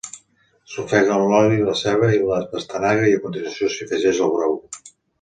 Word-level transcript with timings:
S'ofega 0.71 1.17
en 1.25 1.33
oli 1.41 1.59
la 1.69 1.77
ceba 1.83 2.11
i 2.15 2.19
la 2.31 2.41
pastanaga 2.57 3.07
i 3.13 3.15
a 3.19 3.23
continuació 3.29 3.73
s'hi 3.77 3.89
afegeix 3.89 4.27
el 4.29 4.39
brou. 4.39 4.61